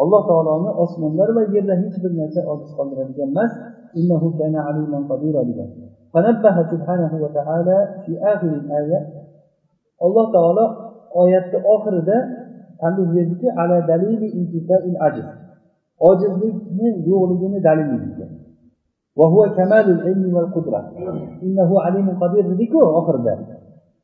[0.02, 3.52] alloh taoloni osmonlar va yerda hech bir narsa ojiz qoldiradigan emas.
[10.06, 10.66] Alloh taolo
[11.22, 12.18] oyatni oxirida
[12.82, 14.28] tanbeh berdiki ala dalili
[16.09, 18.29] ojizlikni yo'qligini daliliga
[19.21, 20.81] وهو كمال العلم والقدرة
[21.47, 23.35] إنه عليم قدير dediku oxirida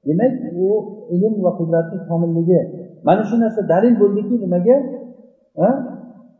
[0.06, 0.32] demak
[0.64, 0.68] u
[1.14, 2.60] ilm va qudratni komilligi
[3.06, 4.76] mana shu narsa dalil bo'ldiki nimaga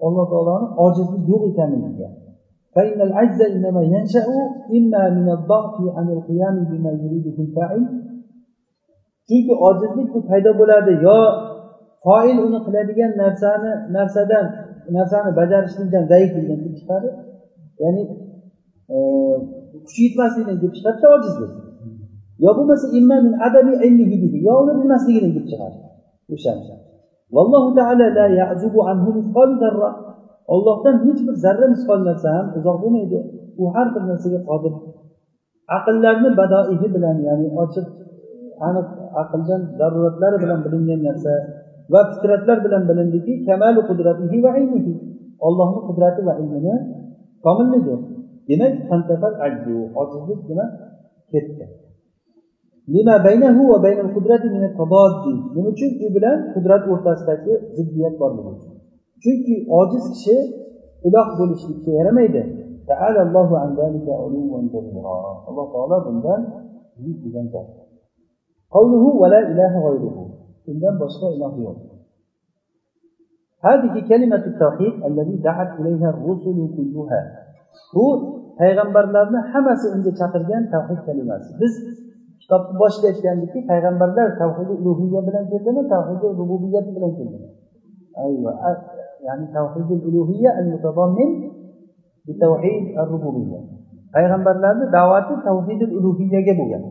[0.07, 2.09] alloh taoloni ojizlik yo'q ekanligiga
[2.77, 4.27] فإن العجز إنما ينشأ
[4.79, 7.83] إما من الضعف عن القيام بما يريده الفاعل
[9.29, 11.21] chunki ojizlik bu paydo bo'ladi yo
[12.05, 14.47] foil uni qiladigan narsani narsadan
[14.96, 17.08] narsani bajarishlikdan zaiflikdan kelib chiqadi.
[17.84, 18.04] Ya'ni
[18.94, 18.98] e,
[19.86, 21.52] kuchi yetmasligini kelib chiqadida ojizlik
[22.44, 22.86] yo bo'lmasa
[24.48, 25.78] yo uni bilmasligidan kelib chiqadi.
[26.36, 26.64] O'shani
[27.36, 29.10] vallohu taala la yazubu anhu
[29.62, 29.92] zarra.
[30.54, 33.20] Ollohdan hech bir zarra misqol narsa ham uzoq bo'lmaydi.
[33.62, 34.74] U har bir narsaga qodir.
[35.78, 37.88] Aqllarni badoihi bilan ya'ni ochiq
[38.68, 38.88] aniq
[39.22, 41.32] aqldan zaruratlari bilan bilingan narsa.
[41.94, 44.94] va fitratlar bilan bilindiki kamalu qudratihi va ilmihi.
[45.48, 46.76] Ollohni qudrati va ilmini
[47.46, 47.96] komilligi.
[48.48, 48.74] Demak
[50.02, 50.66] ojizlik nima
[51.32, 51.66] ketdi.
[52.96, 55.34] Nima baynahu va bayna qudrati min tadoddi.
[55.56, 55.92] Nima uchun?
[56.06, 58.74] U bilan qudrat o'rtasidagi ziddiyat borligi uchun.
[59.24, 60.36] Chunki ojiz kishi
[61.08, 62.42] iloh bo'lishlikka yaramaydi.
[65.50, 66.42] Alloh taolo bundan
[66.98, 67.46] buyuk degan
[68.74, 69.78] qavluhu va la ilaha
[70.72, 71.80] undan boshqa iloh yo'q
[73.68, 77.22] هذه كلمة التوحيد الذي دعت إليها الرسل كلها
[77.94, 78.06] bu
[78.60, 81.74] payg'ambarlarni hammasi unga chaqirgan tavhid kalimasi biz
[82.42, 87.50] kitobni boshida aytgandikki payg'ambarlar tavhidi ulug'iyya bilan keldimi tavhidi rububiyat bilan keldimi
[88.26, 88.52] ayva
[89.28, 91.32] ya'ni tavhidi ulug'iyya al mutadammin
[92.28, 93.60] bi tavhid ar rububiyya
[94.16, 96.84] payg'ambarlarni da'vati tavhidi ulug'iyyaga bo'lgan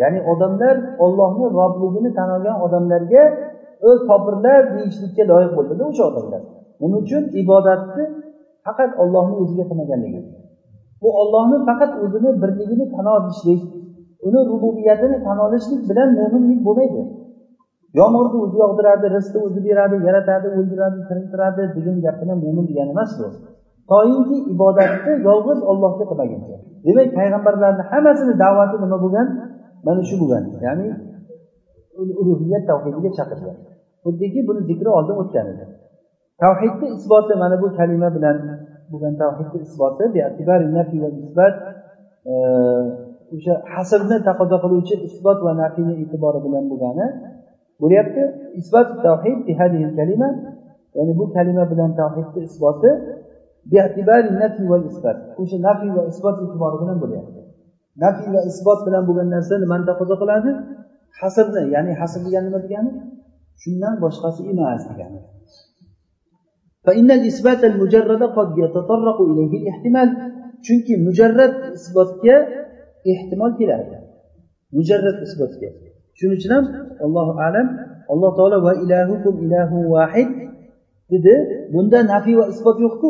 [0.00, 3.22] ya'ni odamlar ollohni robligini tan olgan odamlarga
[3.88, 6.42] o'z kofirlar deyishlikka loyiq bo'ldida o'sha odamlar.
[6.80, 7.22] Nima uchun?
[7.42, 8.04] Ibodatni
[8.66, 10.20] faqat ollohni o'ziga qilmaganligi
[11.02, 13.60] bu ollohni faqat o'zini birligini tan olishlik
[14.26, 17.02] uni rububiyatini tan olishlik bilan mo'minlik bo'lmaydi.
[17.98, 23.10] Yomg'irni o'zi yog'diradi rizqni o'zi beradi yaratadi o'ldiradi tiriltiradi degan gap bilan mo'min degani emas
[23.18, 23.26] bu.
[23.90, 26.56] Toinki ibodatni yolg'iz ollohga qilmaguncha.
[26.86, 29.28] Demak payg'ambarlarni hammasini da'vati nima bo'lgan?
[29.86, 30.44] Mana shu bo'lgan.
[30.66, 30.88] Ya'ni
[32.20, 33.56] ulug'iyat tavhidiga chaqirgan.
[34.04, 35.64] Xuddiki buni zikri oldin o'tgan edi.
[36.42, 38.36] Tavhidni isboti mana bu kalima bilan
[38.92, 40.04] bo'lgan tavhidni isboti
[42.30, 42.34] e,
[43.34, 47.06] o'sha hasrni taqozo qiluvchi isbot va nafiyni e'tibori bilan bo'lgani
[47.82, 48.22] bo'lyapti.
[48.60, 49.38] Isbot tavhid
[50.00, 50.28] kalima
[50.96, 52.90] ya'ni bu kalima bilan tavhidni isboti
[55.40, 57.39] o'sha nafiy va isbot e'tibori bilan bo'lyapti.
[58.03, 60.51] nafiy va isbot bilan bo'lgan narsa nimani taqozo qiladi
[61.19, 62.91] hasrni ya'ni hasr degani nima degani
[63.61, 65.21] shundan boshqasi emas degani
[66.87, 70.09] فإن الإثبات المجرد قد يتطرق إليه الاحتمال
[70.65, 72.35] chunki mujarrad isbotga
[73.11, 73.97] ehtimol keladi
[74.77, 75.69] mujarrad isbotga
[76.17, 76.65] shuning uchun ham
[77.05, 77.67] allohu alam
[78.13, 80.29] alloh taolo va ilahukum ilahu vahid
[81.11, 81.33] dedi
[81.73, 83.09] bunda nafiy va isbot yo'qku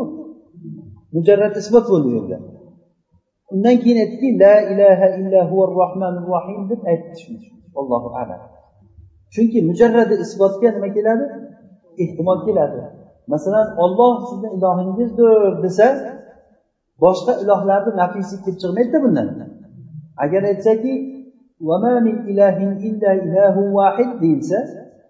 [1.16, 2.38] mujarrad isbot bo'ldi u yerda
[3.53, 7.35] undan keyin aytdiki la ilaha illa huvar rohmanir rohim deb aytdi
[7.81, 8.41] allohu alam.
[9.35, 11.25] Chunki mujarradi isbotga nima keladi?
[12.03, 12.79] Ehtimol keladi.
[13.33, 15.87] Masalan olloh sizni ilohingizdir desa
[17.05, 19.29] boshqa ilohlarni nafisi kelib chiqmaydida bundan.
[20.25, 20.95] Agar aytsaki
[24.23, 24.59] deyilsa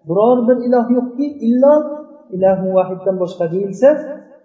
[0.07, 1.73] biror bir iloh yo'qki illo
[2.35, 3.89] ilahu vahiddan boshqa deyilsa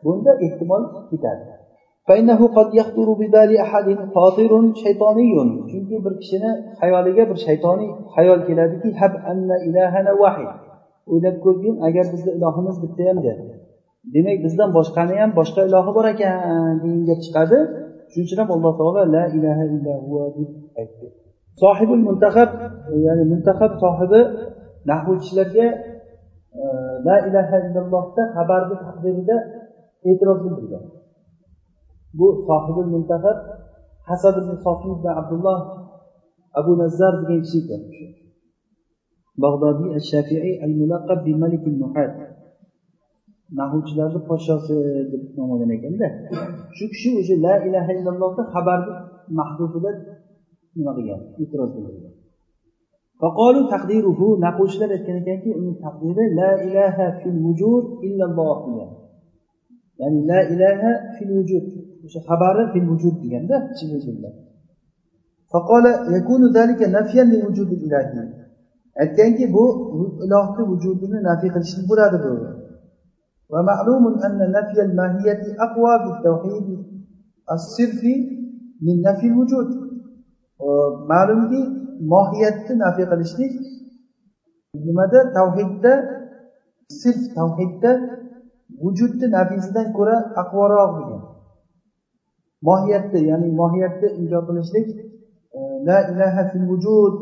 [0.05, 1.56] bunda ehtimol ketadi.
[5.71, 8.89] Chunki bir kishini xayoliga bir shaytoniy xayol keladiki
[11.13, 13.39] o'ylab ko'rgin agar bizni ilohimiz bittayam deb
[14.15, 16.35] demak bizdan boshqani ham boshqa ilohi bor ekan
[16.83, 17.59] degan gap chiqadi.
[18.11, 19.95] Shuning uchun ham alloh taolo la ilaha illa
[20.37, 21.07] deb aytdi.
[21.63, 22.51] Sohibul muntaxab
[23.07, 24.21] ya'ni muntaxab sohibi
[24.91, 25.67] nahvchilarga
[27.07, 29.37] la ilaha illallohda xabarni taqdirida
[30.11, 30.85] e'tiroz bildirgan
[32.19, 33.39] bu sohibul muntaxab
[34.09, 35.59] hasad ibn sofiy ibn abdulloh
[36.59, 37.83] abu nazzar degan kishi ekan
[39.43, 42.13] bag'dodiy shafiiy al mulaqab bi malik nuhat
[43.59, 44.77] nahuvchilarni podshosi
[45.11, 46.09] deb nom olgan ekanda
[46.77, 48.93] shu kishi o'sha la ilaha illallohni xabarni
[49.39, 49.91] mahdufida
[50.77, 52.15] nima qilgan e'tiroz bildirgan
[53.21, 58.91] فقالوا تقديره nahuvchilar aytgan ekanki uni taqdiri la ilaha fil vujud illalloh degan
[60.01, 61.65] ya'ni la ilaha fil vujud
[62.07, 63.57] o'sha xabari fil vujud deganda
[65.53, 65.85] فقال
[66.17, 68.29] يكون ذلك نفيا لوجود الإلهي
[69.03, 69.65] aytganki bu
[70.25, 72.33] ilohni vujudini nafiy qilishlik bo'ladi bu
[73.53, 76.69] ومعلوم أن نفي الماهية أقوى بالتوحيد
[77.55, 78.15] الصرفي
[78.85, 79.69] من نفي الوجود
[81.11, 81.61] ma'lumki
[82.13, 83.53] mohiyatni nafiy qilishlik
[84.87, 85.93] nimada tavhidda
[87.01, 87.91] sirf tavhidda
[88.83, 91.23] vujudni nafiysidan ko'ra aqvoroq degan
[92.63, 94.89] mohiyatda ya'ni mohiyatda inkor qilishlik
[95.57, 97.15] e, la ilaha fil vujud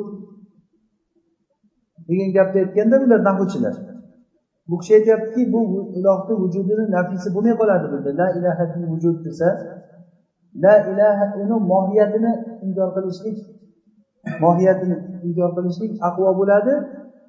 [2.08, 3.74] degan gapni aytganda bular nahvchilar
[4.68, 5.60] bu kishi aytyaptiki bu
[5.98, 8.10] ilohni vujudini nafisi bo'lmay qoladi bunda.
[8.20, 9.48] La ilaha fil vujud desa
[10.64, 12.32] la ilaha uni mohiyatini
[12.66, 13.38] inkor qilishlik
[14.44, 16.72] mohiyatini inkor qilishlik aqvo bo'ladi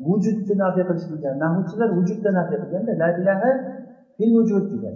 [0.07, 1.21] vujudni nafiy qilishlik.
[1.43, 3.49] Nahvchilar vujudda nafiy qilganda la ilaha
[4.17, 4.95] fil vujud degan.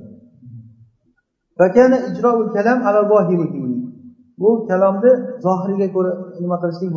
[4.39, 5.11] Bu kalomni
[5.45, 6.11] zohiriga ko'ra
[6.43, 6.91] nima qilishlik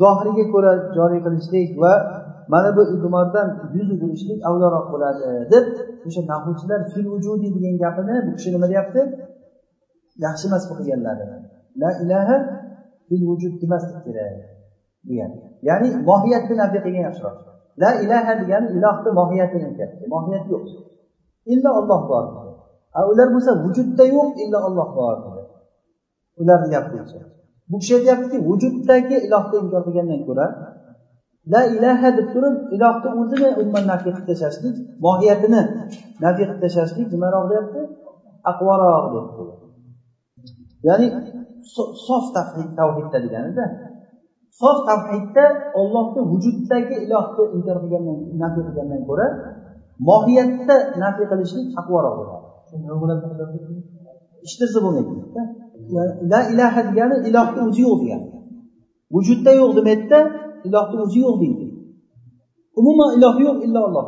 [0.00, 1.92] zohiriga ko'ra joriy qilishlik va
[2.52, 5.66] mana bu idmordan yuz o'girishlik avloroq bo'ladi deb
[6.06, 9.00] o'sha nahuvchilar fil vujudi degan gapini bu kishi nima deyapti?
[10.24, 11.24] Yaxshi emas bu qilganlari
[11.82, 12.36] la ilaha
[13.08, 14.34] fil vujud demaslik kerak
[15.08, 15.30] degan.
[15.68, 17.36] Ya'ni mohiyatni nafiy qilgan yaxshiroq.
[17.82, 20.02] La ilaha degani ilohni mohiyatini aytyapti.
[20.14, 20.64] Mohiyat yo'q.
[21.52, 22.24] Illo olloh bor.
[23.12, 25.16] Ular bo'lsa vujudda yo'q illo olloh bor.
[26.42, 27.20] Ularni gapi bo'yicha.
[27.70, 30.46] Bu kishi aytyaptiki vujuddagi ilohni inkor qilgandan ko'ra
[31.52, 35.60] la ilaha deb turib ilohni o'zini umuman nafiy qilib tashlashlik mohiyatini
[36.24, 37.80] nafiy qilib tashlashlik nimaroq deyapti?
[38.50, 39.42] Aqvaroq deyapti
[40.88, 41.06] ya'ni
[42.06, 43.64] sof tavhid tavhidda deganida
[44.60, 45.44] sof tavhidda
[45.80, 49.26] ollohni vujuddagi ilohni inkor qilgandan nafiy qilgandan ko'ra
[50.09, 52.47] mohiyatda nafiy qilishlik aqvaroq bo'ladi
[54.43, 55.13] hech narsa bo'lmaydi
[56.31, 58.27] la ilaha degani ilohni o'zi yo'q degani
[59.13, 60.19] vujudda yo'q demaydida
[60.67, 61.65] ilohni o'zi yo'q deydi
[62.79, 64.05] umuman iloh yo'q illo alloh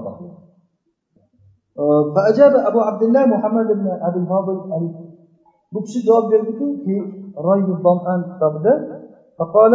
[2.16, 4.58] فأجاب أبو عبد الله محمد بن أبي الفاضل
[5.74, 6.68] bu kishi javob berdiki
[8.30, 8.74] kitobida
[9.38, 9.74] فقال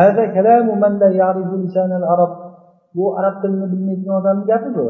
[0.00, 2.32] هذا كلام من لا يعرف لسان العرب
[2.96, 4.84] bu arab tilini bilmaydigan odamni gapi bu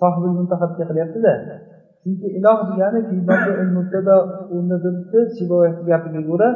[0.00, 1.32] Sohibil muntahabga qilyaptida.
[2.02, 3.00] Chunki iloh degani
[5.90, 6.48] gapiga ko'ra.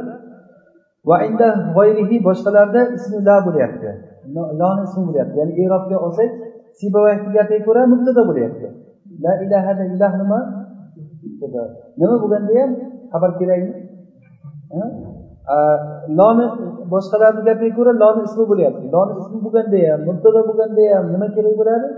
[1.09, 3.89] Va inda g'oyrihi boshqalarda ismi la bo'lyapti.
[4.61, 5.35] Loni ismi bo'lyapti.
[5.41, 6.31] Ya'ni erobga olsak
[6.79, 8.67] siboyatni gapiga ko'ra mubtado bo'lyapti.
[9.25, 10.41] La ilahada ilah nima?
[12.01, 12.71] Nima bo'lganda ham
[13.13, 13.73] xabar kerakmi?
[16.19, 16.47] Loni
[16.93, 18.85] boshqalarni gapiga ko'ra loni ismi bo'lyapti.
[18.95, 21.89] Loni ismi bo'lganda ham mubtado bo'lganda ham nima kerak bo'ladi?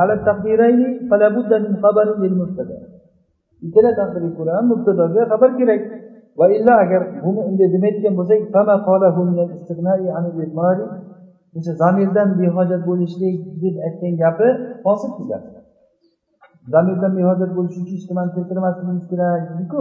[0.00, 2.78] على التقديرين فلا بد من خبر للمبتدا
[3.66, 5.82] ikkala taqdirga ko'ra ham mubtadoga xabar kerak
[6.38, 8.40] va illa agar buni unday demaydigan bo'lsak
[11.56, 14.48] o'sha zamirdan behojat bo'lishlik deb aytgan gapi
[14.86, 15.48] hosil bo'ladi
[16.72, 19.80] zamirdan behojat bo'lish uchun hech nimani keltirmasligimiz kerak dediku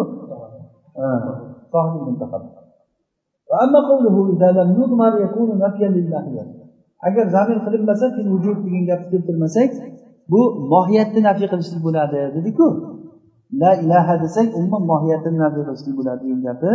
[7.09, 9.71] Agar zamir qilinmasa vujud degan gapni keltirmasak
[10.33, 10.41] bu
[10.73, 12.67] mohiyatni nafiy qilishlik bo'ladi dediku.
[13.61, 16.71] La ilaha desak umuman mohiyatini nafiy qilishlik bo'ladi degan gapi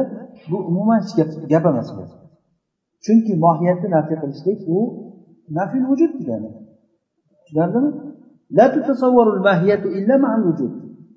[0.51, 1.13] bu umuman hech
[1.51, 2.03] gap emas bu.
[3.05, 4.79] Chunki mohiyatni nafiy qilishlik u
[5.57, 6.49] nafil vujud degani.
[7.43, 7.89] Tushunarlimi?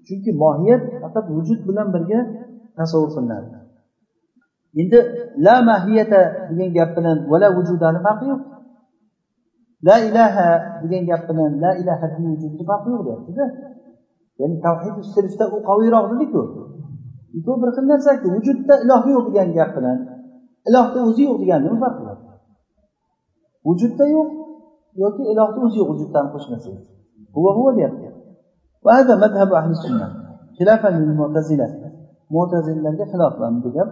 [0.06, 2.18] Chunki mohiyat faqat vujud bilan birga
[2.78, 3.48] tasavvur qilinadi.
[4.80, 4.98] Endi
[5.44, 8.40] la mahiyata degan gap bilan vala vujudani farqi yo'q.
[9.87, 10.47] la ilaha
[10.81, 13.45] degan gap bilan la ilaha vujudni farqi yo'q deyaptida
[14.39, 16.41] ya'ni tavhid sirfda u qaviyroq dediku
[17.45, 19.97] bu bir xil narsaku vujudda iloh yo'q degan gap bilan
[20.69, 22.17] ilohni o'zi yo'q degan nima farqi bor
[23.67, 24.29] vujudda yo'q
[25.03, 26.77] yoki ilohni o'zi yo'q vujuddan qo'shmasak
[27.35, 28.07] huva huva deyapti
[28.85, 30.07] وهذا مذهب أهل السنة
[30.57, 31.67] خلافا للمعتزلة
[32.33, 33.89] mo'tazillaga xilof bu gap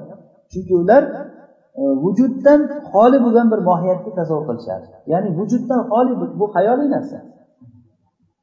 [0.51, 1.21] chunki ular e,
[1.76, 2.60] vujuddan
[2.92, 4.86] xoli bo'lgan bir mohiyatni tasavvur qilishadi.
[5.12, 7.18] Ya'ni vujuddan xoli bu xayoliy narsa.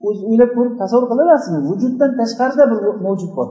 [0.07, 3.49] O'zi o'ylab ko'rib tasavvur qilaolasizmi vujuddan tashqarida bir mavjud bor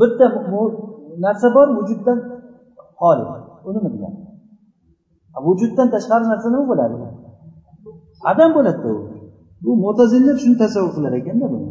[0.00, 0.24] bitta
[1.26, 2.18] narsa bor vujuddan
[3.00, 3.24] xoli.
[3.66, 4.18] U nima degani
[5.46, 6.96] vujuddan tashqari narsa nima bo'ladi?
[8.30, 8.98] Adam bo'ladida u.
[9.64, 11.68] Bu mo'tazillar shuni tasavvur qilar ekanda buni.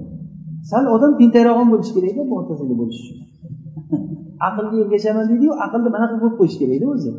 [0.71, 3.17] Sal odam tentakroq ham bo'lishi kerakda mo'tazilli bo'lish uchun.
[4.47, 7.09] aqlga ergashaman deydiyu aqlni manaqa qilib qo'yish kerakda o'zi.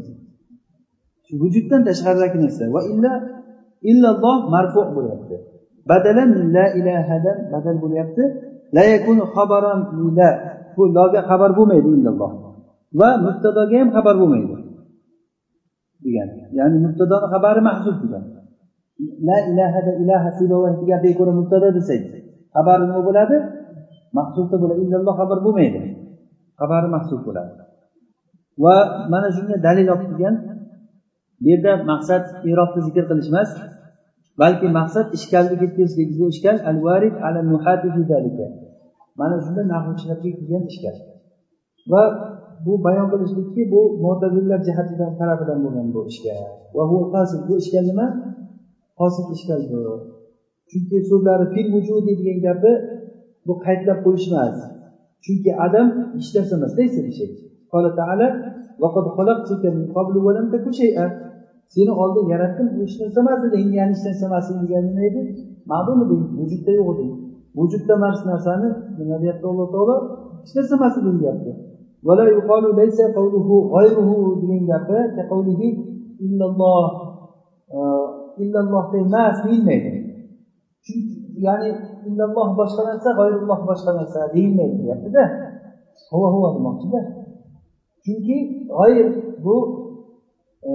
[1.26, 2.64] Shu vujuddan tashqaridagi narsa.
[2.74, 3.12] Va illa
[3.90, 5.36] illalloh marfu bo'lyapti.
[5.90, 8.24] Badalan la ilahadan badal bo'lyapti.
[8.76, 9.80] La yakunu xabaran
[10.18, 10.30] la.
[10.76, 12.32] Bu loga xabar bo'lmaydi illalloh
[13.00, 14.54] va mubtadoga ham xabar bo'lmaydi.
[16.04, 16.28] Degan.
[16.58, 18.24] Ya'ni mubtadoni xabari mahzub degan.
[19.28, 20.28] La ilahada ilaha
[20.90, 22.02] gapiga ko'ra mubtada desak
[22.54, 23.36] xabari nima bo'ladi?
[24.18, 25.80] Mahsubda bo'ladi illalloh xabar bo'lmaydi.
[26.60, 27.52] Xabari mahsul bo'ladi.
[28.64, 28.76] Va
[29.12, 30.36] mana shunga dalil olib kelgan
[31.42, 33.50] bu yerda maqsad irobni zikr qilish emas
[34.40, 37.40] balki maqsad ishkalni ketkazishlik bu ishkal al varid ala
[39.20, 40.96] mana shunda nahvchilarga kelgan ishkal.
[41.92, 42.02] Va
[42.66, 46.38] bu bayon qilishlikki bu mo'tazillar jihatidan tarafidan bo'lgan bu ishkal.
[46.76, 46.98] Va bu
[47.48, 48.06] bu ishkal nima?
[49.00, 49.80] Qosid ishkal bu.
[50.70, 52.72] Chunki so'zlari fil vujudi degan gapi
[53.46, 54.56] bu qaydlab qo'yish emas.
[55.24, 57.30] Chunki adam hech narsa emas laysa shay
[61.74, 65.20] seni oldin yaratdim bu hech narsa emas eding ya'ni hech narsa emas degani nima edi?
[65.70, 67.12] Ma'lum eding vujudda yo'q eding
[67.58, 68.68] vujudda mana narsani
[68.98, 69.96] nima deyapti alloh taolo?
[70.44, 71.50] Hech narsa emas eding deyapti
[74.42, 74.98] degan gapi
[76.26, 76.86] illalloh
[78.42, 79.90] illallohda emas deyilmaydi.
[81.44, 81.68] Ya'ni
[82.08, 85.24] illalloh boshqa narsa g'oyrulloh boshqa narsa deyilmaydi deyaptida
[86.12, 87.00] huva huva demoqchida
[88.04, 88.36] chunki
[88.76, 89.08] g'oyir
[89.44, 89.56] bu
[90.70, 90.72] e,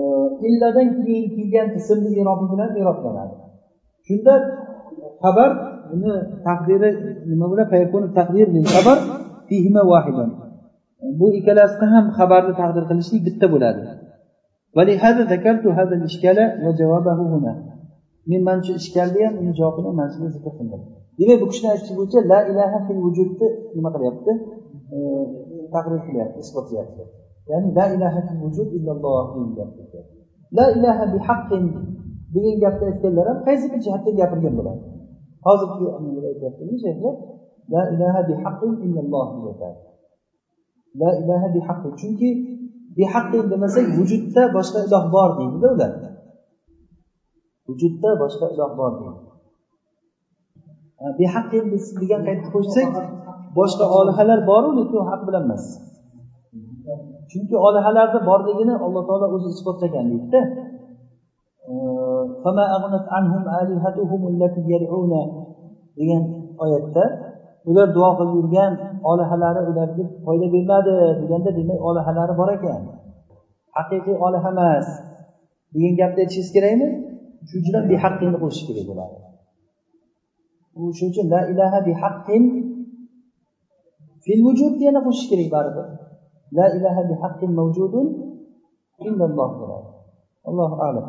[0.48, 3.36] illadan keyin kelgan ismni irobi bilan iroblanadi
[4.08, 4.34] shunda
[5.24, 5.52] xabar
[5.92, 6.14] buni
[6.48, 6.90] taqdiri
[7.30, 7.68] nima bilan
[8.18, 8.98] taqdir xabar
[11.20, 13.82] bu ikkalasida ham xabarni taqdir qilishlik bitta bo'ladi
[18.30, 20.82] men mana shu ichkarida ham uni javobini mana shunda zikr qildim.
[21.20, 24.32] Demak bu kishini aytishi bo'yicha la ilaha fil vujudni nima qilyapti?
[25.74, 27.04] Taqrir qilyapti isbotlayapti
[27.52, 30.00] ya'ni la ilaha fil vujud illalloh deyapti
[30.58, 31.64] la ilaha bi haqqin
[32.34, 34.82] degan gapni aytganlar ham qaysi bir jihatdan gapirgan bo'ladi?
[35.46, 35.86] Hozirgi
[36.32, 37.16] aytyaptimi shayxlar?
[37.74, 39.92] La ilaha bi haqqin illalloh deyapti
[41.02, 42.30] la ilaha bi haqqin chunki
[42.98, 45.92] bi haqqin demasak vujudda boshqa iloh bor deydida ular.
[47.68, 49.32] Vujudda boshqa iloh bor deydi
[51.20, 51.66] behaqqin
[52.02, 52.90] degan qaytib qo'shsak
[53.58, 55.66] boshqa olihalar boru lekin u haq bilan emas.
[57.32, 60.42] Chunki olihalarni borligini alloh taolo o'zi isbotlagan deydida.
[66.00, 66.24] Degan
[66.64, 67.04] oyatda
[67.70, 68.74] ular duo qilib yurgan
[69.12, 72.82] olihalari ularga foyda bermadi deganda demak olihalari bor ekan.
[73.78, 74.88] Haqiqiy oliha emas.
[75.74, 76.88] Degan gapni aytishingiz kerakmi?
[77.50, 79.16] Shuning uchun ham bihaqqinni qo'shish kerak bo'ladi
[80.98, 82.44] shuning uchun la ilaha bihaqqin
[84.24, 85.86] fil vujud yana qo'shish kerak baribir
[86.58, 88.08] la ilaha bihaqqin mavjudun
[89.08, 89.88] illalloh bo'ladi
[90.50, 91.06] allohu alam